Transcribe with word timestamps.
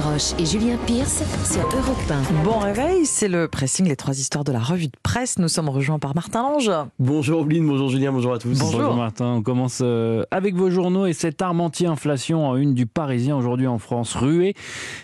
Roche 0.00 0.32
et 0.38 0.46
Julien 0.46 0.78
Pierce 0.86 1.22
sur 1.44 1.62
Europe 1.62 1.98
1. 2.10 2.44
Bon 2.44 2.58
réveil, 2.58 3.04
c'est 3.04 3.28
le 3.28 3.48
pressing, 3.48 3.86
les 3.86 3.96
trois 3.96 4.18
histoires 4.18 4.44
de 4.44 4.52
la 4.52 4.58
revue 4.58 4.86
de 4.86 4.96
presse. 5.02 5.38
Nous 5.38 5.48
sommes 5.48 5.68
rejoints 5.68 5.98
par 5.98 6.14
Martin 6.14 6.42
Lange. 6.42 6.70
Bonjour 6.98 7.40
Oblin, 7.40 7.62
bonjour 7.62 7.88
Julien, 7.88 8.12
bonjour 8.12 8.32
à 8.32 8.38
tous. 8.38 8.58
Bonjour. 8.58 8.96
Martin, 8.96 9.26
on 9.26 9.42
commence 9.42 9.80
euh, 9.82 10.24
avec 10.30 10.54
vos 10.54 10.70
journaux 10.70 11.06
et 11.06 11.12
cette 11.12 11.42
arme 11.42 11.60
anti-inflation 11.60 12.46
en 12.46 12.56
une 12.56 12.74
du 12.74 12.86
Parisien 12.86 13.36
aujourd'hui 13.36 13.66
en 13.66 13.78
France, 13.78 14.14
ruée 14.14 14.54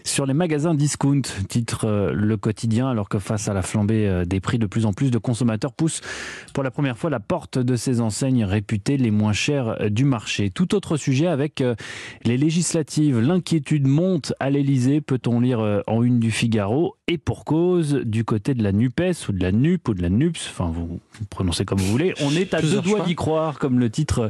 sur 0.04 0.24
les 0.24 0.34
magasins 0.34 0.74
discount, 0.74 1.22
titre 1.48 1.86
euh, 1.86 2.12
le 2.12 2.36
quotidien, 2.36 2.88
alors 2.88 3.08
que 3.08 3.18
face 3.18 3.48
à 3.48 3.54
la 3.54 3.62
flambée 3.62 4.08
euh, 4.08 4.24
des 4.24 4.40
prix, 4.40 4.58
de 4.58 4.66
plus 4.66 4.86
en 4.86 4.92
plus 4.92 5.10
de 5.10 5.18
consommateurs 5.18 5.72
poussent 5.72 6.00
pour 6.54 6.62
la 6.62 6.70
première 6.70 6.96
fois 6.96 7.10
la 7.10 7.20
porte 7.20 7.58
de 7.58 7.76
ces 7.76 8.00
enseignes 8.00 8.44
réputées 8.44 8.96
les 8.96 9.10
moins 9.10 9.32
chères 9.32 9.90
du 9.90 10.04
marché. 10.04 10.50
Tout 10.50 10.74
autre 10.74 10.96
sujet 10.96 11.26
avec 11.26 11.62
les 12.24 12.36
législatives, 12.36 13.20
l'inquiétude 13.20 13.86
monte 13.86 14.32
à 14.40 14.50
peut-on 15.00 15.40
lire 15.40 15.60
euh, 15.60 15.80
en 15.86 16.02
une 16.02 16.18
du 16.18 16.30
Figaro, 16.30 16.96
et 17.08 17.18
pour 17.18 17.44
cause, 17.44 17.94
du 18.04 18.24
côté 18.24 18.54
de 18.54 18.62
la 18.62 18.72
NUPES 18.72 19.28
ou 19.28 19.32
de 19.32 19.42
la 19.42 19.52
NUP 19.52 19.88
ou 19.88 19.94
de 19.94 20.02
la 20.02 20.08
NUPS, 20.08 20.50
enfin 20.50 20.70
vous, 20.72 21.00
prononcez 21.30 21.64
comme 21.64 21.78
vous 21.78 21.90
voulez, 21.90 22.14
on 22.22 22.30
est 22.32 22.54
à 22.54 22.60
deux 22.60 22.80
doigts 22.80 23.04
d'y 23.04 23.14
croire, 23.14 23.58
comme 23.58 23.78
le 23.78 23.90
titre 23.90 24.20
euh, 24.20 24.28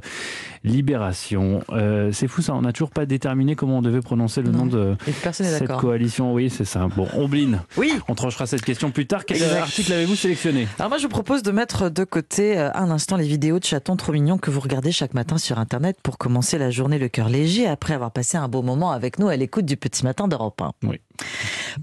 Libération. 0.65 1.63
Euh, 1.71 2.11
c'est 2.13 2.29
fou 2.29 2.43
ça, 2.43 2.55
on 2.55 2.63
n'a 2.63 2.73
toujours 2.73 2.91
pas 2.91 3.07
déterminé 3.07 3.55
comment 3.55 3.79
on 3.79 3.83
devait 3.83 4.01
prononcer 4.01 4.43
le 4.43 4.51
nom 4.51 4.67
de 4.67 4.97
cette 5.33 5.73
coalition. 5.77 6.35
Oui, 6.35 6.51
c'est 6.51 6.65
ça. 6.65 6.89
Bon, 6.97 7.07
Ombline, 7.15 7.61
oui. 7.77 7.93
on 8.09 8.15
tranchera 8.15 8.47
cette 8.47 8.63
question 8.63 8.91
plus 8.91 9.07
tard. 9.07 9.25
Quel 9.25 9.43
article 9.43 9.93
avez-vous 9.93 10.17
sélectionné? 10.17 10.67
Alors 10.79 10.89
moi 10.89 10.99
je 10.99 11.05
vous 11.05 11.09
propose 11.09 11.43
de 11.43 11.53
mettre 11.53 11.89
de 11.89 12.05
côté 12.05 12.59
un 12.59 12.91
instant 12.91 13.17
les 13.17 13.29
vidéos 13.29 13.59
de 13.59 13.65
chatons 13.65 13.97
trop 13.97 14.13
mignons 14.13 14.39
que 14.39 14.51
vous 14.51 14.61
regardez 14.61 14.93
chaque 14.93 15.15
matin 15.15 15.39
sur 15.39 15.59
Internet 15.59 15.99
pour 16.03 16.19
commencer 16.19 16.59
la 16.59 16.71
journée 16.71 16.99
le 16.99 17.09
cœur 17.09 17.29
léger 17.29 17.67
après 17.67 17.95
avoir 17.95 18.11
passé 18.11 18.37
un 18.37 18.49
beau 18.49 18.63
moment 18.63 18.93
avec 18.93 19.19
nous 19.19 19.29
à 19.29 19.37
l'écoute 19.37 19.67
du 19.67 19.77
petit 19.77 20.05
matin 20.05 20.29
d'Europe 20.29 20.46
1. 20.61 20.73
Oui. 20.85 21.01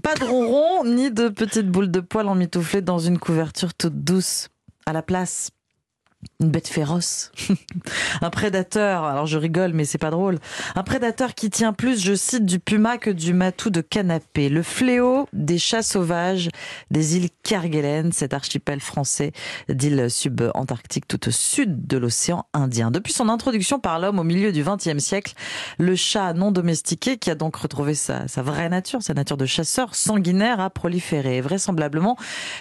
Pas 0.02 0.14
de 0.14 0.24
ronron, 0.24 0.84
ni 0.84 1.10
de 1.10 1.28
petites 1.28 1.68
boules 1.68 1.90
de 1.90 2.00
poils 2.00 2.28
emmitouflées 2.28 2.82
dans 2.82 2.98
une 2.98 3.18
couverture 3.18 3.74
toute 3.74 4.04
douce. 4.04 4.48
À 4.86 4.92
la 4.92 5.02
place, 5.02 5.50
une 6.40 6.50
bête 6.50 6.68
féroce, 6.68 7.32
un 8.20 8.30
prédateur. 8.30 9.04
Alors 9.04 9.26
je 9.26 9.38
rigole, 9.38 9.72
mais 9.72 9.84
c'est 9.84 9.98
pas 9.98 10.10
drôle. 10.10 10.38
Un 10.74 10.82
prédateur 10.82 11.34
qui 11.34 11.50
tient 11.50 11.72
plus, 11.72 12.02
je 12.02 12.14
cite, 12.14 12.44
du 12.44 12.58
puma 12.58 12.98
que 12.98 13.10
du 13.10 13.32
matou 13.32 13.70
de 13.70 13.80
canapé. 13.80 14.48
Le 14.48 14.62
fléau 14.62 15.28
des 15.32 15.58
chats 15.58 15.82
sauvages 15.82 16.48
des 16.90 17.16
îles 17.16 17.28
Kerguelen, 17.42 18.12
cet 18.12 18.34
archipel 18.34 18.80
français 18.80 19.32
d'îles 19.68 20.10
subantarctiques 20.10 21.06
tout 21.08 21.28
au 21.28 21.30
sud 21.30 21.86
de 21.86 21.96
l'océan 21.96 22.46
Indien. 22.52 22.90
Depuis 22.90 23.12
son 23.12 23.28
introduction 23.28 23.78
par 23.78 23.98
l'homme 23.98 24.18
au 24.18 24.24
milieu 24.24 24.52
du 24.52 24.64
XXe 24.64 24.98
siècle, 24.98 25.34
le 25.78 25.96
chat 25.96 26.32
non 26.32 26.50
domestiqué, 26.50 27.16
qui 27.16 27.30
a 27.30 27.34
donc 27.34 27.56
retrouvé 27.56 27.94
sa, 27.94 28.28
sa 28.28 28.42
vraie 28.42 28.68
nature, 28.68 29.02
sa 29.02 29.14
nature 29.14 29.36
de 29.36 29.46
chasseur 29.46 29.94
sanguinaire, 29.94 30.60
a 30.60 30.70
proliféré. 30.70 31.40
vraisemblablement, 31.40 32.16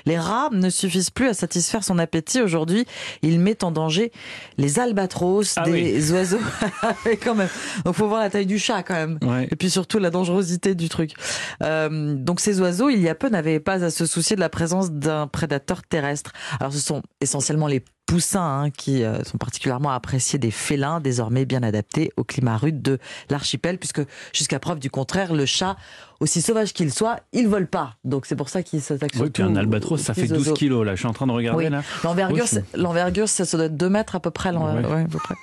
les 0.06 0.18
rats 0.18 0.50
ne 0.52 0.70
suffisent 0.70 1.10
plus 1.10 1.28
à 1.28 1.34
satisfaire 1.34 1.84
son 1.84 2.00
appétit. 2.00 2.42
Aujourd'hui, 2.42 2.86
il 3.22 3.40
met 3.40 3.53
en 3.62 3.72
danger 3.72 4.12
les 4.58 4.80
albatros, 4.80 5.54
ah 5.58 5.64
des 5.64 6.12
oiseaux. 6.14 6.40
quand 7.24 7.36
même. 7.36 7.50
Donc 7.86 7.96
faut 7.96 8.08
voir 8.08 8.22
la 8.22 8.30
taille 8.30 8.46
du 8.46 8.60
chat 8.60 8.84
quand 8.84 8.94
même. 8.94 9.20
Et 9.52 9.56
puis 9.56 9.70
surtout 9.70 10.00
la 10.00 10.10
dangerosité 10.10 10.76
du 10.76 10.90
truc. 10.90 11.14
Euh, 11.62 12.16
donc 12.16 12.40
ces 12.40 12.62
oiseaux, 12.62 12.90
il 12.90 13.02
y 13.02 13.10
a 13.10 13.16
peu, 13.16 13.30
n'avaient 13.30 13.60
pas 13.60 13.84
à 13.84 13.92
se 13.92 14.06
soucier 14.06 14.36
de 14.36 14.42
la 14.42 14.50
présence 14.50 14.92
d'un 14.92 15.28
prédateur 15.28 15.84
terrestre. 15.84 16.32
Alors 16.60 16.74
ce 16.74 16.80
sont 16.80 17.02
essentiellement 17.22 17.68
les 17.68 17.84
poussins 18.06 18.64
hein, 18.64 18.70
qui 18.70 19.04
euh, 19.04 19.24
sont 19.24 19.38
particulièrement 19.38 19.92
appréciés 19.92 20.40
des 20.40 20.52
félins, 20.52 21.00
désormais 21.00 21.46
bien 21.46 21.64
adaptés 21.64 22.12
au 22.18 22.24
climat 22.24 22.58
rude 22.58 22.82
de 22.82 23.00
l'archipel, 23.30 23.78
puisque 23.78 24.02
jusqu'à 24.34 24.60
preuve 24.60 24.80
du 24.80 24.90
contraire, 24.90 25.34
le 25.34 25.46
chat, 25.46 25.78
aussi 26.20 26.42
sauvage 26.42 26.74
qu'il 26.74 26.94
soit, 26.94 27.20
il 27.32 27.48
vole 27.48 27.68
pas. 27.68 27.96
Donc 28.04 28.26
c'est 28.26 28.36
pour 28.36 28.50
ça 28.50 28.64
qu'il 28.64 28.82
s'attaque 28.82 29.12
Oui, 29.20 29.30
puis 29.30 29.44
un 29.44 29.56
albatros, 29.56 29.98
ça 29.98 30.14
fait 30.14 30.28
12 30.28 30.54
kilos, 30.54 30.86
là. 30.86 30.96
Je 30.96 31.00
suis 31.00 31.08
en 31.08 31.14
train 31.14 31.28
de 31.28 31.32
regarder, 31.32 31.70
là. 31.70 31.84
L'envergure, 32.04 32.46
l'envergure, 32.76 33.28
ça, 33.28 33.46
doit 33.58 33.66
être 33.66 33.78
2 33.78 33.90
mètres 33.90 34.16
à 34.16 34.20
peu 34.20 34.32
près. 34.32 34.50
à 34.50 35.06
peu 35.10 35.18
près. 35.18 35.36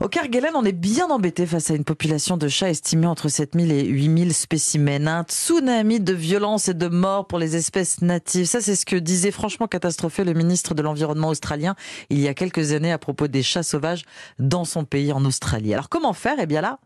Au 0.00 0.08
Kerguelen, 0.08 0.56
on 0.56 0.64
est 0.64 0.72
bien 0.72 1.08
embêté 1.08 1.46
face 1.46 1.70
à 1.70 1.74
une 1.74 1.84
population 1.84 2.36
de 2.36 2.48
chats 2.48 2.68
estimée 2.68 3.06
entre 3.06 3.28
7000 3.28 3.70
et 3.70 3.84
8000 3.84 4.34
spécimens. 4.34 5.06
Un 5.06 5.22
tsunami 5.22 6.00
de 6.00 6.12
violence 6.12 6.68
et 6.68 6.74
de 6.74 6.88
mort 6.88 7.28
pour 7.28 7.38
les 7.38 7.54
espèces 7.54 8.02
natives. 8.02 8.46
Ça, 8.46 8.60
c'est 8.60 8.74
ce 8.74 8.84
que 8.84 8.96
disait 8.96 9.30
franchement 9.30 9.68
catastrophé 9.68 10.24
le 10.24 10.32
ministre 10.32 10.74
de 10.74 10.82
l'Environnement 10.82 11.28
australien 11.28 11.76
il 12.10 12.18
y 12.18 12.26
a 12.26 12.34
quelques 12.34 12.72
années 12.72 12.90
à 12.90 12.98
propos 12.98 13.28
des 13.28 13.44
chats 13.44 13.62
sauvages 13.62 14.04
dans 14.40 14.64
son 14.64 14.84
pays, 14.84 15.12
en 15.12 15.24
Australie. 15.24 15.72
Alors, 15.72 15.88
comment 15.88 16.12
faire? 16.12 16.36
Eh 16.40 16.46
bien 16.46 16.60
là, 16.60 16.80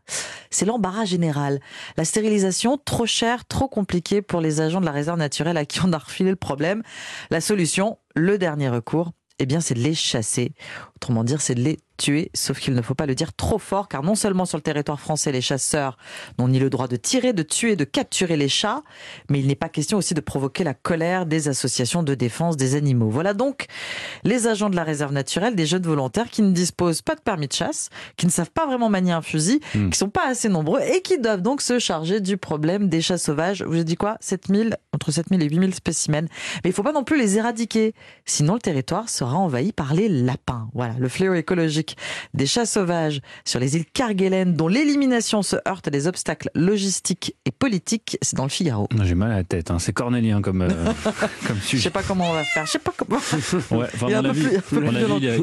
c'est 0.50 0.66
l'embarras 0.66 1.06
général. 1.06 1.60
La 1.96 2.04
stérilisation, 2.04 2.76
trop 2.76 3.06
chère, 3.06 3.46
trop 3.46 3.68
compliquée 3.68 4.20
pour 4.20 4.42
les 4.42 4.60
agents 4.60 4.80
de 4.80 4.86
la 4.86 4.92
réserve 4.92 5.18
naturelle 5.18 5.56
à 5.56 5.64
qui 5.64 5.80
on 5.82 5.92
a 5.94 5.98
refilé 5.98 6.30
le 6.30 6.36
problème. 6.36 6.82
La 7.30 7.40
solution, 7.40 7.98
le 8.14 8.36
dernier 8.36 8.68
recours, 8.68 9.12
eh 9.38 9.46
bien, 9.46 9.60
c'est 9.60 9.74
de 9.74 9.80
les 9.80 9.94
chasser. 9.94 10.52
Autrement 10.98 11.22
dire, 11.22 11.40
c'est 11.40 11.54
de 11.54 11.60
les 11.60 11.78
tuer, 11.96 12.30
sauf 12.32 12.58
qu'il 12.58 12.74
ne 12.74 12.80
faut 12.80 12.94
pas 12.94 13.06
le 13.06 13.14
dire 13.14 13.34
trop 13.34 13.58
fort, 13.58 13.88
car 13.88 14.02
non 14.02 14.14
seulement 14.14 14.46
sur 14.46 14.56
le 14.56 14.62
territoire 14.62 14.98
français, 14.98 15.30
les 15.32 15.40
chasseurs 15.40 15.98
n'ont 16.38 16.48
ni 16.48 16.58
le 16.58 16.70
droit 16.70 16.88
de 16.88 16.96
tirer, 16.96 17.32
de 17.32 17.42
tuer, 17.42 17.76
de 17.76 17.84
capturer 17.84 18.36
les 18.36 18.48
chats, 18.48 18.82
mais 19.28 19.40
il 19.40 19.46
n'est 19.46 19.56
pas 19.56 19.68
question 19.68 19.98
aussi 19.98 20.14
de 20.14 20.20
provoquer 20.20 20.64
la 20.64 20.74
colère 20.74 21.26
des 21.26 21.48
associations 21.48 22.02
de 22.02 22.14
défense 22.14 22.56
des 22.56 22.76
animaux. 22.76 23.10
Voilà 23.10 23.34
donc 23.34 23.66
les 24.24 24.46
agents 24.46 24.70
de 24.70 24.76
la 24.76 24.84
réserve 24.84 25.12
naturelle, 25.12 25.54
des 25.54 25.66
jeunes 25.66 25.82
volontaires 25.82 26.30
qui 26.30 26.42
ne 26.42 26.52
disposent 26.52 27.02
pas 27.02 27.14
de 27.14 27.20
permis 27.20 27.48
de 27.48 27.52
chasse, 27.52 27.90
qui 28.16 28.26
ne 28.26 28.30
savent 28.30 28.50
pas 28.50 28.66
vraiment 28.66 28.88
manier 28.88 29.12
un 29.12 29.22
fusil, 29.22 29.60
hmm. 29.74 29.90
qui 29.90 29.98
sont 29.98 30.10
pas 30.10 30.26
assez 30.26 30.48
nombreux 30.48 30.80
et 30.80 31.02
qui 31.02 31.18
doivent 31.18 31.42
donc 31.42 31.60
se 31.60 31.78
charger 31.78 32.20
du 32.20 32.36
problème 32.36 32.88
des 32.88 33.00
chats 33.00 33.18
sauvages. 33.18 33.62
Vous 33.62 33.74
avez 33.74 33.84
dit 33.84 33.96
quoi? 33.96 34.16
7000, 34.20 34.76
entre 34.92 35.10
7000 35.10 35.42
et 35.42 35.48
8000 35.48 35.74
spécimens. 35.74 36.28
Mais 36.62 36.70
il 36.70 36.72
faut 36.72 36.82
pas 36.82 36.92
non 36.92 37.04
plus 37.04 37.18
les 37.18 37.38
éradiquer, 37.38 37.94
sinon 38.24 38.54
le 38.54 38.60
territoire 38.60 39.08
sera 39.08 39.36
envahi 39.36 39.72
par 39.72 39.94
les 39.94 40.08
lapins. 40.08 40.68
Voilà, 40.74 40.87
le 40.98 41.08
fléau 41.08 41.34
écologique 41.34 41.96
des 42.34 42.46
chats 42.46 42.66
sauvages 42.66 43.20
sur 43.44 43.60
les 43.60 43.76
îles 43.76 43.84
Kerguelen, 43.86 44.54
dont 44.54 44.68
l'élimination 44.68 45.42
se 45.42 45.56
heurte 45.66 45.88
à 45.88 45.90
des 45.90 46.06
obstacles 46.06 46.50
logistiques 46.54 47.34
et 47.44 47.50
politiques. 47.50 48.18
C'est 48.22 48.36
dans 48.36 48.44
le 48.44 48.48
Figaro. 48.50 48.88
J'ai 49.02 49.14
mal 49.14 49.32
à 49.32 49.36
la 49.36 49.44
tête, 49.44 49.70
hein. 49.70 49.78
c'est 49.78 49.92
cornélien 49.92 50.40
comme, 50.42 50.62
euh, 50.62 50.68
comme 51.46 51.58
sujet. 51.60 51.78
Je 51.78 51.82
sais 51.84 51.90
pas 51.90 52.02
comment 52.02 52.30
on 52.30 52.34
va 52.34 52.44
faire. 52.44 52.66
Je 52.66 52.72
sais 52.72 52.78
pas 52.78 52.92
comment. 52.96 53.18
Ouais, 53.70 53.86
il, 54.02 54.10
est 54.10 54.14
un 54.14 54.22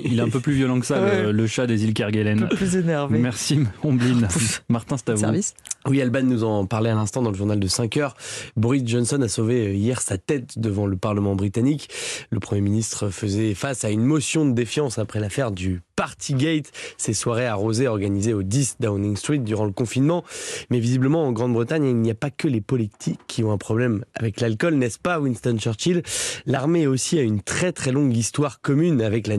il, 0.04 0.20
est 0.20 0.22
un 0.22 0.30
peu 0.30 0.40
plus 0.40 0.54
violent 0.54 0.80
que 0.80 0.86
ça, 0.86 1.00
le, 1.32 1.48
chat 1.48 1.68
des 1.68 1.84
îles 1.84 1.94
Kerguelen. 1.94 2.44
Un 2.44 2.48
peu 2.48 2.56
plus 2.56 2.76
énervé. 2.76 3.20
Merci, 3.20 3.60
Ombline. 3.84 4.28
Martin, 4.70 4.98
c'est 4.98 5.10
à 5.10 5.14
vous. 5.14 5.22
Service. 5.22 5.54
Oui, 5.88 6.02
Alban 6.02 6.24
nous 6.24 6.44
en 6.44 6.66
parlait 6.66 6.90
à 6.90 6.96
l'instant 6.96 7.22
dans 7.22 7.30
le 7.30 7.38
journal 7.38 7.60
de 7.60 7.68
5 7.68 7.98
heures. 7.98 8.16
Boris 8.56 8.82
Johnson 8.88 9.22
a 9.22 9.28
sauvé 9.28 9.68
euh, 9.68 9.74
hier 9.74 10.02
sa 10.02 10.18
tête 10.18 10.58
devant 10.58 10.88
le 10.88 10.98
Parlement 10.98 11.36
britannique. 11.36 11.90
Le 12.32 12.40
Premier 12.40 12.62
ministre 12.62 13.10
faisait 13.10 13.54
face 13.54 13.84
à 13.84 13.92
une 13.92 14.04
motion 14.04 14.48
de 14.48 14.54
défiance 14.54 14.98
après 14.98 15.20
l'affaire 15.20 15.52
du 15.52 15.82
Partygate, 16.06 16.72
ces 16.98 17.16
soirées 17.16 17.48
arrosées 17.48 17.88
organisées 17.88 18.36
au 18.36 18.44
10 18.44 18.76
Downing 18.80 19.18
Street 19.18 19.40
durant 19.40 19.66
le 19.66 19.72
confinement. 19.72 20.24
Mais 20.70 20.80
visiblement, 20.80 21.26
en 21.26 21.32
Grande-Bretagne, 21.32 21.84
il 21.84 21.96
n'y 21.96 22.12
a 22.12 22.16
pas 22.16 22.30
que 22.30 22.48
les 22.48 22.62
politiques 22.62 23.22
qui 23.26 23.44
ont 23.44 23.52
un 23.52 23.58
problème 23.58 24.06
avec 24.14 24.40
l'alcool, 24.40 24.76
n'est-ce 24.76 25.00
pas, 25.00 25.20
Winston 25.20 25.58
Churchill? 25.58 26.04
L'armée 26.46 26.86
aussi 26.86 27.18
a 27.18 27.24
une 27.24 27.42
très 27.42 27.72
très 27.72 27.92
longue 27.92 28.16
histoire 28.16 28.62
commune 28.62 29.02
avec 29.02 29.26
la 29.26 29.36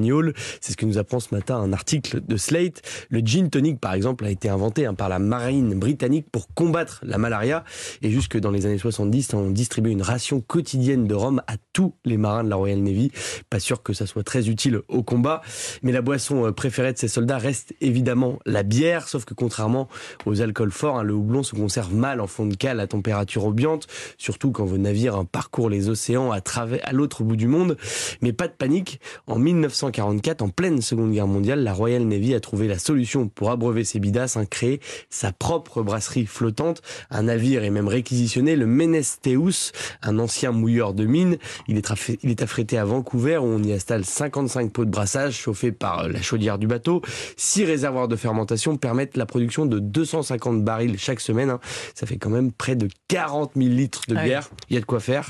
C'est 0.61 0.73
ce 0.73 0.77
que 0.77 0.87
nous 0.87 0.99
apprend 0.99 1.21
ce 1.21 1.33
matin 1.33 1.55
un 1.57 1.73
article 1.73 2.21
de 2.27 2.37
Slate. 2.37 2.83
Le 3.11 3.21
gin 3.21 3.49
tonic, 3.49 3.79
par 3.79 3.95
exemple, 3.95 4.25
a 4.25 4.31
été 4.31 4.49
inventé 4.49 4.87
hein, 4.87 4.95
par 4.95 5.09
la 5.09 5.21
marine 5.21 5.79
britannique 5.79 6.27
pour 6.33 6.53
combattre 6.53 6.99
la 7.05 7.17
malaria. 7.17 7.63
Et 8.03 8.11
jusque 8.11 8.39
dans 8.39 8.51
les 8.51 8.67
années 8.67 8.79
70, 8.79 9.35
on 9.35 9.51
distribuait 9.51 9.93
une 9.93 10.03
ration 10.03 10.41
quotidienne 10.41 11.07
de 11.07 11.15
rhum 11.15 11.41
à 11.47 11.59
tous 11.73 11.95
les 12.05 12.17
marins 12.17 12.43
de 12.43 12.51
la 12.51 12.57
Royal 12.57 12.81
Navy. 12.81 13.13
Pas 13.51 13.61
sûr 13.61 13.85
que 13.85 13.93
ça 13.93 14.07
soit 14.07 14.25
très 14.25 14.49
utile 14.49 14.81
au 14.89 15.05
combat. 15.05 15.43
Mais 15.85 15.93
la 15.93 16.03
boisson 16.03 16.53
préférée 16.57 16.93
de 16.93 16.99
ces 16.99 17.07
soldats 17.07 17.39
reste 17.39 17.75
évidemment 17.81 18.41
la 18.47 18.65
bière, 18.65 19.07
sauf 19.07 19.25
que 19.25 19.35
contrairement 19.35 19.89
aux 20.25 20.41
alcools 20.43 20.73
forts, 20.73 20.99
hein, 20.99 21.03
le 21.05 21.15
houblon 21.15 21.45
se 21.45 21.55
conserve 21.55 21.95
mal 21.95 22.21
en 22.21 22.27
fond 22.27 22.47
de 22.47 22.57
cale 22.57 22.81
à 22.81 22.89
température 22.89 23.45
ambiante, 23.45 23.87
surtout 24.19 24.51
quand 24.51 24.65
vos 24.65 24.79
navires 24.79 25.15
hein, 25.15 25.25
parcourent 25.31 25.71
les 25.71 25.89
océans 25.89 26.33
à, 26.33 26.41
travers, 26.41 26.81
à 26.83 26.93
l'autre 26.93 27.23
bout 27.23 27.37
du 27.37 27.47
monde. 27.47 27.77
Mais 28.23 28.33
pas 28.33 28.49
de 28.49 28.53
panique, 28.53 29.01
en 29.27 29.39
1944, 29.39 30.43
en 30.43 30.49
pleine 30.49 30.83
Seconde 30.83 31.13
Guerre 31.13 31.27
mondiale, 31.27 31.63
la 31.63 31.73
Royal 31.73 32.03
Navy 32.03 32.35
a 32.35 32.41
trouvé 32.41 32.67
la 32.67 32.79
solution 32.79 33.29
pour 33.29 33.51
abreuver 33.51 33.85
ses 33.85 34.01
bidasses, 34.01 34.37
hein, 34.37 34.47
créer 34.47 34.81
sa 35.11 35.33
propre 35.33 35.83
brasserie 35.83 36.27
flottante. 36.27 36.83
Un 37.11 37.25
navire 37.25 37.63
est 37.63 37.71
même 37.71 37.89
réquisitionné, 37.89 38.57
le 38.57 38.67
Menesteus, 38.67 39.73
un 40.03 40.19
ancien 40.19 40.53
mouilleur 40.53 40.95
de 40.95 41.05
mine. 41.05 41.37
Il 41.69 41.77
est, 41.77 42.19
il 42.23 42.31
est 42.31 42.43
affrété 42.43 42.79
à 42.79 42.85
Vancouver 42.85 43.37
où 43.39 43.45
on 43.45 43.63
y 43.63 43.73
installe 43.73 44.05
55 44.05 44.73
pots 44.73 44.85
de 44.85 44.91
brassage 44.91 45.35
chauffés 45.35 45.73
par 45.73 46.05
euh, 46.05 46.09
la 46.09 46.23
chaudière 46.23 46.46
du 46.59 46.67
bateau. 46.67 47.03
Six 47.37 47.65
réservoirs 47.65 48.09
de 48.09 48.17
fermentation 48.17 48.77
permettent 48.77 49.17
la 49.17 49.27
production 49.27 49.67
de 49.67 49.79
250 49.79 50.65
barils 50.65 50.99
chaque 50.99 51.21
semaine. 51.21 51.51
Hein. 51.51 51.61
Ça 51.95 52.07
fait 52.07 52.17
quand 52.17 52.31
même 52.31 52.53
près 52.53 52.77
de 52.77 52.89
40 53.09 53.53
000 53.57 53.69
litres 53.69 54.03
de 54.09 54.17
ah 54.17 54.25
bière. 54.25 54.51
Il 54.71 54.75
y 54.75 54.77
a 54.77 54.81
de 54.81 54.87
quoi 54.87 55.01
faire. 55.01 55.29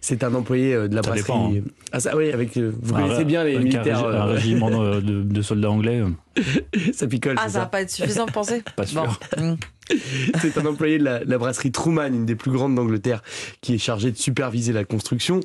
C'est 0.00 0.24
un 0.24 0.34
employé 0.34 0.74
de 0.74 0.94
la 0.94 1.02
brasserie. 1.02 1.32
Hein. 1.32 1.62
Ah 1.92 2.00
ça, 2.00 2.16
oui, 2.16 2.30
avec, 2.32 2.56
vous 2.56 2.94
connaissez 2.94 3.24
bien 3.24 3.44
les 3.44 3.58
militaires. 3.58 4.04
Un, 4.04 4.28
euh, 4.28 4.32
régiment 4.34 4.70
de, 4.70 5.42
soldats 5.42 5.70
anglais. 5.70 6.02
ça 6.92 7.06
picole. 7.06 7.36
Ah, 7.38 7.48
ça 7.48 7.60
va 7.60 7.66
pas 7.66 7.82
être 7.82 7.90
suffisant, 7.90 8.26
vous 8.26 8.32
pensez 8.32 8.62
Pas 8.76 8.86
sûr. 8.86 9.18
Hmm. 9.36 9.54
C'est 10.40 10.58
un 10.58 10.66
employé 10.66 10.98
de 10.98 11.04
la, 11.04 11.24
la 11.24 11.38
brasserie 11.38 11.72
Truman, 11.72 12.08
une 12.08 12.26
des 12.26 12.34
plus 12.34 12.50
grandes 12.50 12.74
d'Angleterre, 12.74 13.22
qui 13.62 13.74
est 13.74 13.78
chargé 13.78 14.12
de 14.12 14.16
superviser 14.16 14.72
la 14.72 14.84
construction. 14.84 15.40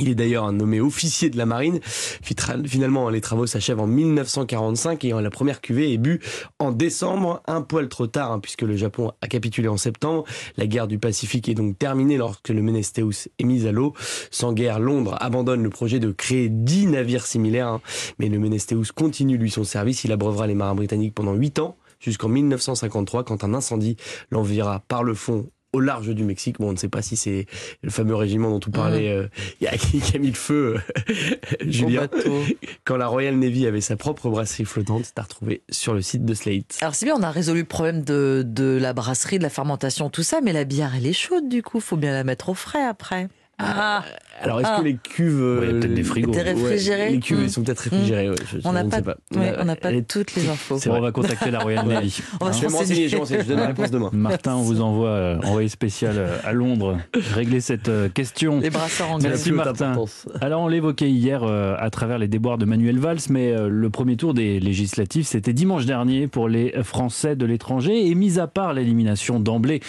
Il 0.00 0.08
est 0.08 0.14
d'ailleurs 0.14 0.52
nommé 0.52 0.80
officier 0.80 1.28
de 1.28 1.36
la 1.36 1.44
marine. 1.44 1.80
Finalement, 1.82 3.10
les 3.10 3.20
travaux 3.20 3.46
s'achèvent 3.46 3.80
en 3.80 3.88
1945 3.88 5.04
et 5.04 5.10
la 5.10 5.30
première 5.30 5.60
cuvée 5.60 5.92
est 5.92 5.98
bue 5.98 6.20
en 6.60 6.70
décembre, 6.70 7.42
un 7.48 7.62
poil 7.62 7.88
trop 7.88 8.06
tard 8.06 8.30
hein, 8.30 8.38
puisque 8.38 8.62
le 8.62 8.76
Japon 8.76 9.10
a 9.22 9.26
capitulé 9.26 9.66
en 9.66 9.76
septembre. 9.76 10.22
La 10.56 10.68
guerre 10.68 10.86
du 10.86 11.00
Pacifique 11.00 11.48
est 11.48 11.54
donc 11.54 11.76
terminée 11.80 12.16
lorsque 12.16 12.50
le 12.50 12.62
Menestheus 12.62 13.28
est 13.40 13.44
mis 13.44 13.66
à 13.66 13.72
l'eau. 13.72 13.92
Sans 14.30 14.52
guerre, 14.52 14.78
Londres 14.78 15.16
abandonne 15.18 15.64
le 15.64 15.70
projet 15.70 15.98
de 15.98 16.12
créer 16.12 16.48
dix 16.48 16.86
navires 16.86 17.26
similaires, 17.26 17.66
hein. 17.66 17.80
mais 18.20 18.28
le 18.28 18.38
Menestheus 18.38 18.92
continue 18.94 19.36
lui 19.36 19.50
son 19.50 19.64
service. 19.64 20.04
Il 20.04 20.12
abreuvera 20.12 20.46
les 20.46 20.54
marins 20.54 20.76
britanniques 20.76 21.14
pendant 21.14 21.34
huit 21.34 21.58
ans 21.58 21.76
jusqu'en 21.98 22.28
1953 22.28 23.24
quand 23.24 23.42
un 23.42 23.52
incendie 23.52 23.96
l'enverra 24.30 24.84
par 24.86 25.02
le 25.02 25.14
fond 25.14 25.50
au 25.72 25.80
large 25.80 26.08
du 26.08 26.24
Mexique. 26.24 26.58
Bon, 26.58 26.68
on 26.68 26.72
ne 26.72 26.76
sait 26.76 26.88
pas 26.88 27.02
si 27.02 27.16
c'est 27.16 27.46
le 27.82 27.90
fameux 27.90 28.14
régiment 28.14 28.50
dont 28.50 28.60
tu 28.60 28.70
parlais, 28.70 29.10
euh, 29.10 29.28
qui 29.60 30.16
a 30.16 30.18
mis 30.18 30.28
le 30.28 30.34
feu, 30.34 30.76
euh, 30.76 31.54
Julien. 31.66 32.08
Quand 32.84 32.96
la 32.96 33.06
Royal 33.06 33.36
Navy 33.36 33.66
avait 33.66 33.80
sa 33.80 33.96
propre 33.96 34.30
brasserie 34.30 34.64
flottante, 34.64 35.04
c'est 35.04 35.18
à 35.18 35.22
retrouver 35.22 35.62
sur 35.70 35.94
le 35.94 36.02
site 36.02 36.24
de 36.24 36.34
Slate. 36.34 36.78
Alors 36.80 36.94
c'est 36.94 37.06
bien, 37.06 37.16
on 37.16 37.22
a 37.22 37.30
résolu 37.30 37.60
le 37.60 37.66
problème 37.66 38.02
de, 38.02 38.42
de 38.46 38.78
la 38.80 38.92
brasserie, 38.92 39.38
de 39.38 39.42
la 39.42 39.50
fermentation, 39.50 40.10
tout 40.10 40.22
ça, 40.22 40.40
mais 40.42 40.52
la 40.52 40.64
bière, 40.64 40.92
elle 40.96 41.06
est 41.06 41.12
chaude 41.12 41.48
du 41.48 41.62
coup, 41.62 41.80
faut 41.80 41.96
bien 41.96 42.12
la 42.12 42.24
mettre 42.24 42.48
au 42.48 42.54
frais 42.54 42.84
après. 42.84 43.28
Ah. 43.58 44.04
Alors, 44.40 44.60
est-ce 44.60 44.68
que 44.68 44.74
ah. 44.78 44.82
les 44.82 44.96
cuves. 44.96 45.58
Il 45.62 45.66
y 45.66 45.70
a 45.70 45.72
peut-être 45.72 45.94
des 45.94 46.02
frigos. 46.04 46.32
les 46.32 47.18
cuves 47.18 47.44
hmm. 47.44 47.48
sont 47.48 47.62
peut-être 47.62 47.80
réfrigérées. 47.80 48.30
on 48.64 48.72
n'a 48.72 48.84
pas, 48.84 49.16
on 49.34 49.64
n'a 49.64 49.76
pas 49.76 49.90
toutes 50.02 50.34
les 50.36 50.48
infos. 50.48 50.78
C'est 50.78 50.88
bon, 50.88 50.96
on 50.96 51.00
va 51.00 51.12
contacter 51.12 51.50
la 51.50 51.58
Royal 51.58 51.86
Navy. 51.86 52.22
on 52.40 52.46
va 52.46 52.52
je 52.52 52.60
vais 52.60 52.68
m'enseigner, 52.68 53.08
je 53.08 53.16
je 53.16 53.48
donne 53.48 53.58
la 53.58 53.66
réponse 53.68 53.90
demain. 53.90 54.10
Martin, 54.12 54.54
on 54.54 54.62
vous 54.62 54.80
envoie 54.80 55.08
euh, 55.08 55.38
envoyé 55.38 55.68
spécial 55.68 56.14
euh, 56.18 56.38
à 56.44 56.52
Londres 56.52 56.98
régler 57.34 57.60
cette 57.60 57.88
euh, 57.88 58.08
question. 58.08 58.60
Les 58.60 58.70
brasseurs 58.70 59.10
anglais. 59.10 59.30
Merci 59.30 59.52
Martin. 59.52 59.96
Alors, 60.40 60.62
on 60.62 60.68
l'évoquait 60.68 61.10
hier 61.10 61.42
à 61.42 61.90
travers 61.90 62.18
les 62.18 62.28
déboires 62.28 62.58
de 62.58 62.64
Manuel 62.64 62.98
Valls, 62.98 63.18
mais 63.30 63.54
le 63.68 63.90
premier 63.90 64.16
tour 64.16 64.34
des 64.34 64.60
législatives, 64.60 65.26
c'était 65.26 65.52
dimanche 65.52 65.86
dernier 65.86 66.26
pour 66.26 66.48
les 66.48 66.72
Français 66.82 67.36
de 67.36 67.46
l'étranger. 67.46 68.08
Et 68.08 68.14
mis 68.14 68.38
à 68.38 68.46
part 68.46 68.72
l'élimination 68.72 69.40
d'emblée 69.40 69.80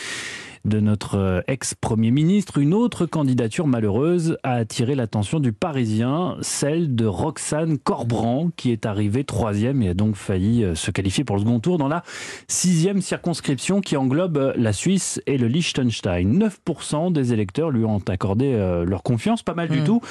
de 0.65 0.79
notre 0.79 1.15
euh, 1.15 1.41
ex-premier 1.47 2.11
ministre, 2.11 2.57
une 2.57 2.73
autre 2.73 3.05
candidature 3.05 3.67
malheureuse 3.67 4.37
a 4.43 4.53
attiré 4.53 4.95
l'attention 4.95 5.39
du 5.39 5.53
Parisien, 5.53 6.37
celle 6.41 6.95
de 6.95 7.05
Roxane 7.05 7.77
Corbrand, 7.77 8.49
qui 8.55 8.71
est 8.71 8.85
arrivée 8.85 9.23
troisième 9.23 9.81
et 9.81 9.89
a 9.89 9.93
donc 9.93 10.15
failli 10.15 10.63
euh, 10.63 10.75
se 10.75 10.91
qualifier 10.91 11.23
pour 11.23 11.35
le 11.35 11.41
second 11.41 11.59
tour 11.59 11.77
dans 11.77 11.87
la 11.87 12.03
sixième 12.47 13.01
circonscription 13.01 13.81
qui 13.81 13.97
englobe 13.97 14.37
euh, 14.37 14.53
la 14.55 14.73
Suisse 14.73 15.21
et 15.27 15.37
le 15.37 15.47
Liechtenstein. 15.47 16.39
9% 16.39 17.11
des 17.11 17.33
électeurs 17.33 17.71
lui 17.71 17.85
ont 17.85 18.01
accordé 18.07 18.49
leur 18.85 19.03
confiance, 19.03 19.43
pas 19.43 19.53
mal 19.53 19.69
du 19.69 19.81
hmm. 19.81 19.83
tout, 19.83 20.01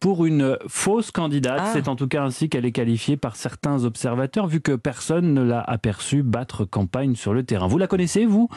pour 0.00 0.26
une 0.26 0.58
fausse 0.66 1.10
candidate. 1.10 1.60
Ah. 1.62 1.70
C'est 1.72 1.88
en 1.88 1.96
tout 1.96 2.08
cas 2.08 2.22
ainsi 2.22 2.48
qu'elle 2.48 2.64
est 2.64 2.72
qualifiée 2.72 3.16
par 3.16 3.36
certains 3.36 3.84
observateurs, 3.84 4.46
vu 4.46 4.60
que 4.60 4.72
personne 4.72 5.34
ne 5.34 5.42
l'a 5.42 5.60
aperçue 5.60 6.22
battre 6.22 6.64
campagne 6.64 7.14
sur 7.14 7.34
le 7.34 7.44
terrain. 7.44 7.66
Vous 7.66 7.78
la 7.78 7.86
connaissez, 7.86 8.26
vous? 8.26 8.48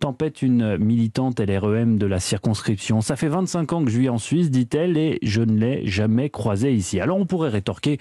Tempête, 0.00 0.42
une 0.42 0.76
militante 0.92 1.40
LREM 1.40 1.96
de 1.96 2.06
la 2.06 2.20
circonscription. 2.20 3.00
Ça 3.00 3.16
fait 3.16 3.28
25 3.28 3.72
ans 3.72 3.84
que 3.84 3.90
je 3.90 3.98
vis 3.98 4.08
en 4.10 4.18
Suisse, 4.18 4.50
dit-elle, 4.50 4.98
et 4.98 5.18
je 5.22 5.40
ne 5.40 5.58
l'ai 5.58 5.86
jamais 5.86 6.28
croisée 6.28 6.74
ici. 6.74 7.00
Alors 7.00 7.16
on 7.16 7.24
pourrait 7.24 7.48
rétorquer 7.48 7.98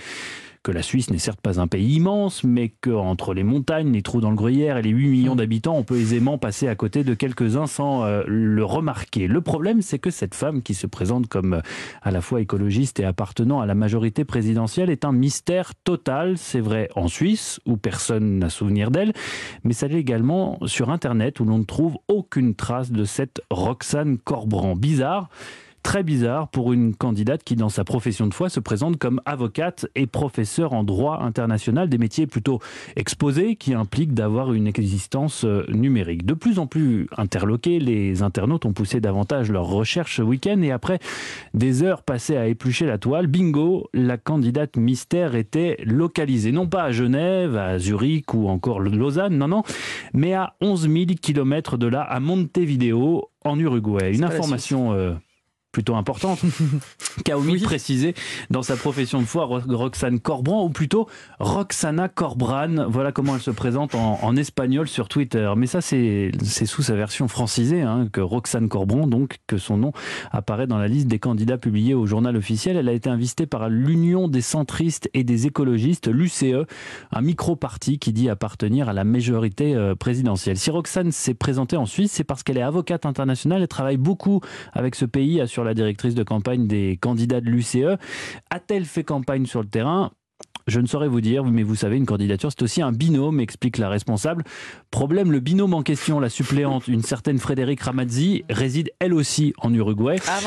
que 0.63 0.71
la 0.71 0.83
Suisse 0.83 1.09
n'est 1.09 1.17
certes 1.17 1.41
pas 1.41 1.59
un 1.59 1.67
pays 1.67 1.95
immense, 1.95 2.43
mais 2.43 2.69
qu'entre 2.69 3.33
les 3.33 3.43
montagnes, 3.43 3.91
les 3.91 4.03
trous 4.03 4.21
dans 4.21 4.29
le 4.29 4.35
gruyère 4.35 4.77
et 4.77 4.81
les 4.83 4.91
8 4.91 5.09
millions 5.09 5.35
d'habitants, 5.35 5.75
on 5.75 5.83
peut 5.83 5.97
aisément 5.97 6.37
passer 6.37 6.67
à 6.67 6.75
côté 6.75 7.03
de 7.03 7.13
quelques-uns 7.15 7.65
sans 7.65 8.03
euh, 8.03 8.23
le 8.27 8.63
remarquer. 8.63 9.27
Le 9.27 9.41
problème, 9.41 9.81
c'est 9.81 9.97
que 9.97 10.11
cette 10.11 10.35
femme 10.35 10.61
qui 10.61 10.75
se 10.75 10.85
présente 10.85 11.27
comme 11.27 11.55
euh, 11.55 11.61
à 12.03 12.11
la 12.11 12.21
fois 12.21 12.41
écologiste 12.41 12.99
et 12.99 13.05
appartenant 13.05 13.59
à 13.59 13.65
la 13.65 13.73
majorité 13.73 14.23
présidentielle 14.23 14.91
est 14.91 15.03
un 15.03 15.13
mystère 15.13 15.73
total. 15.83 16.37
C'est 16.37 16.59
vrai 16.59 16.89
en 16.95 17.07
Suisse, 17.07 17.59
où 17.65 17.77
personne 17.77 18.37
n'a 18.39 18.49
souvenir 18.49 18.91
d'elle, 18.91 19.13
mais 19.63 19.73
ça 19.73 19.87
l'est 19.87 19.99
également 19.99 20.59
sur 20.67 20.91
Internet, 20.91 21.39
où 21.39 21.45
l'on 21.45 21.57
ne 21.59 21.63
trouve 21.63 21.97
aucune 22.07 22.53
trace 22.53 22.91
de 22.91 23.03
cette 23.03 23.41
Roxane 23.49 24.19
Corbrand. 24.19 24.75
Bizarre. 24.75 25.29
Très 25.83 26.03
bizarre 26.03 26.47
pour 26.47 26.73
une 26.73 26.95
candidate 26.95 27.43
qui, 27.43 27.55
dans 27.55 27.69
sa 27.69 27.83
profession 27.83 28.27
de 28.27 28.33
foi, 28.33 28.49
se 28.49 28.59
présente 28.59 28.97
comme 28.97 29.19
avocate 29.25 29.87
et 29.95 30.05
professeure 30.05 30.73
en 30.73 30.83
droit 30.83 31.19
international, 31.21 31.89
des 31.89 31.97
métiers 31.97 32.27
plutôt 32.27 32.59
exposés 32.95 33.55
qui 33.55 33.73
impliquent 33.73 34.13
d'avoir 34.13 34.53
une 34.53 34.67
existence 34.67 35.43
euh, 35.43 35.65
numérique. 35.69 36.23
De 36.25 36.35
plus 36.35 36.59
en 36.59 36.67
plus 36.67 37.07
interloqués, 37.17 37.79
les 37.79 38.21
internautes 38.21 38.65
ont 38.65 38.73
poussé 38.73 39.01
davantage 39.01 39.51
leurs 39.51 39.65
recherches 39.65 40.17
ce 40.17 40.21
week-end 40.21 40.61
et 40.61 40.71
après 40.71 40.99
des 41.55 41.81
heures 41.81 42.03
passées 42.03 42.37
à 42.37 42.47
éplucher 42.47 42.85
la 42.85 42.99
toile, 42.99 43.25
bingo, 43.25 43.89
la 43.93 44.17
candidate 44.17 44.77
mystère 44.77 45.33
était 45.35 45.77
localisée, 45.83 46.51
non 46.51 46.67
pas 46.67 46.83
à 46.83 46.91
Genève, 46.91 47.57
à 47.57 47.79
Zurich 47.79 48.33
ou 48.35 48.49
encore 48.49 48.79
Lausanne, 48.79 49.37
non, 49.37 49.47
non, 49.47 49.63
mais 50.13 50.35
à 50.35 50.53
11 50.61 50.83
000 50.83 51.05
km 51.19 51.77
de 51.77 51.87
là, 51.87 52.01
à 52.01 52.19
Montevideo, 52.19 53.29
en 53.43 53.57
Uruguay. 53.57 54.13
Une 54.13 54.23
information 54.23 55.17
plutôt 55.71 55.95
importante 55.95 56.39
qu'a 57.25 57.37
omis 57.37 57.59
de 57.59 57.63
préciser 57.63 58.13
dans 58.49 58.61
sa 58.61 58.75
profession 58.75 59.21
de 59.21 59.25
foi 59.25 59.45
Roxane 59.45 60.19
Corbran 60.19 60.65
ou 60.65 60.69
plutôt 60.69 61.07
Roxana 61.39 62.09
Corbran. 62.09 62.87
Voilà 62.89 63.11
comment 63.11 63.35
elle 63.35 63.41
se 63.41 63.51
présente 63.51 63.95
en, 63.95 64.35
espagnol 64.35 64.87
sur 64.87 65.09
Twitter. 65.09 65.51
Mais 65.57 65.67
ça, 65.67 65.81
c'est 65.81 66.31
sous 66.65 66.83
sa 66.83 66.95
version 66.95 67.27
francisée 67.27 67.81
hein, 67.81 68.07
que 68.11 68.21
Roxane 68.21 68.69
Corbran, 68.69 69.07
donc 69.07 69.39
que 69.45 69.57
son 69.57 69.77
nom 69.77 69.91
apparaît 70.31 70.67
dans 70.67 70.77
la 70.77 70.87
liste 70.87 71.07
des 71.07 71.19
candidats 71.19 71.57
publiés 71.57 71.93
au 71.93 72.05
journal 72.05 72.37
officiel. 72.37 72.77
Elle 72.77 72.87
a 72.87 72.93
été 72.93 73.09
invitée 73.09 73.45
par 73.45 73.69
l'Union 73.69 74.27
des 74.27 74.41
centristes 74.41 75.09
et 75.13 75.23
des 75.23 75.47
écologistes, 75.47 76.07
l'UCE, 76.07 76.43
un 77.11 77.21
micro-parti 77.21 77.99
qui 77.99 78.13
dit 78.13 78.29
appartenir 78.29 78.89
à 78.89 78.93
la 78.93 79.03
majorité 79.03 79.75
euh, 79.75 79.95
présidentielle. 79.95 80.57
Si 80.57 80.71
Roxane 80.71 81.11
s'est 81.11 81.33
présentée 81.33 81.77
en 81.77 81.85
Suisse, 81.85 82.11
c'est 82.11 82.23
parce 82.23 82.43
qu'elle 82.43 82.57
est 82.57 82.61
avocate 82.61 83.05
internationale 83.05 83.61
et 83.61 83.67
travaille 83.67 83.97
beaucoup 83.97 84.41
avec 84.73 84.95
ce 84.95 85.05
pays 85.05 85.41
sur 85.47 85.60
la 85.63 85.73
directrice 85.73 86.15
de 86.15 86.23
campagne 86.23 86.67
des 86.67 86.97
candidats 87.01 87.41
de 87.41 87.49
l'UCE. 87.49 87.97
A-t-elle 88.49 88.85
fait 88.85 89.03
campagne 89.03 89.45
sur 89.45 89.61
le 89.61 89.67
terrain? 89.67 90.11
Je 90.71 90.79
ne 90.79 90.87
saurais 90.87 91.09
vous 91.09 91.21
dire, 91.21 91.43
mais 91.43 91.63
vous 91.63 91.75
savez, 91.75 91.97
une 91.97 92.05
candidature, 92.05 92.49
c'est 92.49 92.63
aussi 92.63 92.81
un 92.81 92.93
binôme, 92.93 93.41
explique 93.41 93.77
la 93.77 93.89
responsable. 93.89 94.45
Problème, 94.89 95.31
le 95.31 95.41
binôme 95.41 95.73
en 95.73 95.83
question, 95.83 96.19
la 96.19 96.29
suppléante, 96.29 96.87
une 96.87 97.03
certaine 97.03 97.39
Frédéric 97.39 97.81
Ramazzi, 97.81 98.45
réside 98.49 98.89
elle 98.99 99.13
aussi 99.13 99.53
en 99.57 99.73
Uruguay. 99.73 100.15
Ah 100.27 100.39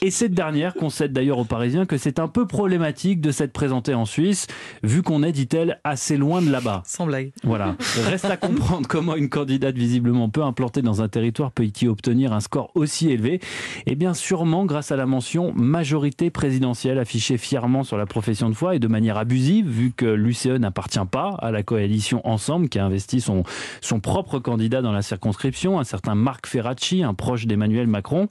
Et 0.00 0.10
cette 0.10 0.32
dernière 0.32 0.74
concède 0.74 1.12
d'ailleurs 1.12 1.38
aux 1.38 1.44
Parisiens 1.44 1.84
que 1.84 1.98
c'est 1.98 2.18
un 2.18 2.26
peu 2.26 2.46
problématique 2.46 3.20
de 3.20 3.30
s'être 3.30 3.52
présentée 3.52 3.92
en 3.92 4.06
Suisse, 4.06 4.46
vu 4.82 5.02
qu'on 5.02 5.22
est, 5.22 5.32
dit-elle, 5.32 5.78
assez 5.84 6.16
loin 6.16 6.40
de 6.40 6.50
là-bas. 6.50 6.82
Sans 6.86 7.04
blague. 7.04 7.30
Voilà. 7.44 7.76
Reste 8.06 8.24
à 8.24 8.38
comprendre 8.38 8.86
comment 8.88 9.14
une 9.14 9.28
candidate 9.28 9.76
visiblement 9.76 10.30
peu 10.30 10.42
implantée 10.42 10.80
dans 10.80 11.02
un 11.02 11.08
territoire 11.08 11.52
peut 11.52 11.66
y 11.66 11.86
obtenir 11.86 12.32
un 12.32 12.40
score 12.40 12.70
aussi 12.74 13.10
élevé. 13.10 13.40
Eh 13.84 13.94
bien, 13.94 14.14
sûrement 14.14 14.64
grâce 14.64 14.90
à 14.90 14.96
la 14.96 15.04
mention 15.04 15.52
majorité 15.54 16.30
présidentielle 16.30 16.98
affichée 16.98 17.36
fièrement 17.36 17.84
sur 17.84 17.98
la 17.98 18.06
profession 18.06 18.48
de 18.48 18.54
foi 18.54 18.74
et 18.74 18.78
de 18.78 18.88
manière 18.88 19.18
abusive 19.18 19.49
vu 19.50 19.92
que 19.94 20.06
l'UCE 20.06 20.46
n'appartient 20.46 20.98
pas 21.10 21.34
à 21.40 21.50
la 21.50 21.62
coalition 21.62 22.20
Ensemble, 22.24 22.68
qui 22.68 22.78
a 22.78 22.84
investi 22.84 23.20
son, 23.20 23.42
son 23.80 24.00
propre 24.00 24.38
candidat 24.38 24.82
dans 24.82 24.92
la 24.92 25.02
circonscription, 25.02 25.80
un 25.80 25.84
certain 25.84 26.14
Marc 26.14 26.46
Ferracci, 26.46 27.02
un 27.02 27.14
proche 27.14 27.46
d'Emmanuel 27.46 27.86
Macron. 27.86 28.28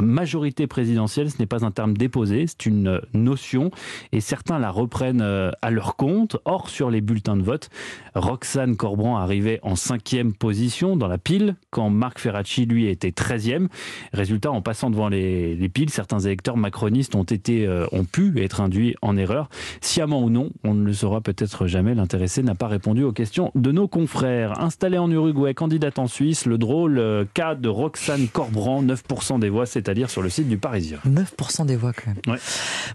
Majorité 0.00 0.66
présidentielle, 0.66 1.30
ce 1.30 1.36
n'est 1.38 1.46
pas 1.46 1.64
un 1.64 1.70
terme 1.70 1.96
déposé, 1.96 2.46
c'est 2.46 2.66
une 2.66 3.00
notion, 3.12 3.70
et 4.12 4.20
certains 4.20 4.58
la 4.58 4.70
reprennent 4.70 5.22
euh, 5.22 5.50
à 5.62 5.70
leur 5.70 5.96
compte. 5.96 6.36
Or, 6.44 6.68
sur 6.68 6.90
les 6.90 7.00
bulletins 7.00 7.36
de 7.36 7.42
vote, 7.42 7.68
Roxane 8.14 8.76
Corbrand 8.76 9.18
arrivait 9.18 9.60
en 9.62 9.76
cinquième 9.76 10.32
position 10.32 10.96
dans 10.96 11.08
la 11.08 11.18
pile, 11.18 11.56
quand 11.70 11.90
Marc 11.90 12.18
Ferracci, 12.18 12.66
lui, 12.66 12.86
était 12.86 13.12
treizième. 13.12 13.68
Résultat, 14.12 14.50
en 14.50 14.62
passant 14.62 14.90
devant 14.90 15.08
les, 15.08 15.54
les 15.56 15.68
piles, 15.68 15.90
certains 15.90 16.20
électeurs 16.20 16.56
macronistes 16.56 17.14
ont, 17.14 17.24
été, 17.24 17.66
euh, 17.66 17.86
ont 17.92 18.04
pu 18.04 18.42
être 18.42 18.60
induits 18.60 18.94
en 19.02 19.16
erreur, 19.16 19.48
sciemment 19.80 20.22
ou 20.22 20.30
non 20.30 20.43
on 20.64 20.74
ne 20.74 20.84
le 20.84 20.92
saura 20.92 21.20
peut-être 21.20 21.66
jamais. 21.66 21.94
L'intéressé 21.94 22.42
n'a 22.42 22.54
pas 22.54 22.68
répondu 22.68 23.02
aux 23.02 23.12
questions 23.12 23.50
de 23.54 23.72
nos 23.72 23.88
confrères. 23.88 24.60
Installé 24.60 24.98
en 24.98 25.10
Uruguay, 25.10 25.54
candidate 25.54 25.98
en 25.98 26.06
Suisse, 26.06 26.46
le 26.46 26.58
drôle 26.58 26.98
euh, 26.98 27.24
cas 27.34 27.54
de 27.54 27.68
Roxane 27.68 28.28
Corbrand, 28.28 28.82
9% 28.82 29.38
des 29.38 29.48
voix, 29.48 29.66
c'est-à-dire 29.66 30.10
sur 30.10 30.22
le 30.22 30.28
site 30.28 30.48
du 30.48 30.58
Parisien. 30.58 30.98
9% 31.06 31.66
des 31.66 31.76
voix 31.76 31.92
quand 31.92 32.12
même. 32.12 32.38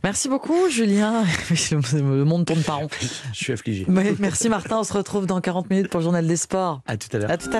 Merci 0.04 0.30
beaucoup 0.30 0.70
Julien. 0.70 1.24
Le 1.94 2.24
monde 2.24 2.46
tourne 2.46 2.62
pas 2.62 2.74
rond. 2.74 2.88
Je 3.34 3.38
suis 3.38 3.54
affligé. 3.54 3.86
merci 3.88 4.50
Martin, 4.50 4.80
on 4.80 4.84
se 4.84 4.94
retrouve 4.94 5.26
dans 5.26 5.42
40 5.42 5.70
minutes 5.70 5.90
pour 5.90 6.00
le 6.00 6.04
journal 6.04 6.26
des 6.26 6.38
sports. 6.38 6.82
À 6.88 6.98
tout 6.98 7.10
à 7.14 7.20
l'heure. 7.20 7.32
À 7.32 7.38
tout 7.38 7.50
à 7.52 7.60